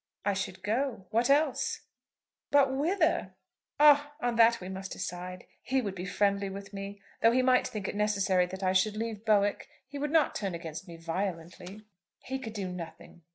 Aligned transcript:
"I 0.25 0.33
should 0.33 0.63
go. 0.63 1.05
What 1.11 1.29
else?" 1.29 1.81
"But 2.49 2.73
whither?" 2.75 3.35
"Ah! 3.79 4.13
on 4.19 4.35
that 4.37 4.59
we 4.59 4.67
must 4.67 4.93
decide. 4.93 5.45
He 5.61 5.79
would 5.79 5.93
be 5.93 6.07
friendly 6.07 6.49
with 6.49 6.73
me. 6.73 6.99
Though 7.21 7.31
he 7.33 7.43
might 7.43 7.67
think 7.67 7.87
it 7.87 7.93
necessary 7.95 8.47
that 8.47 8.63
I 8.63 8.73
should 8.73 8.97
leave 8.97 9.23
Bowick, 9.25 9.69
he 9.87 9.99
would 9.99 10.09
not 10.09 10.33
turn 10.33 10.55
against 10.55 10.87
me 10.87 10.97
violently." 10.97 11.83
"He 12.17 12.39
could 12.39 12.53
do 12.53 12.67
nothing." 12.69 13.21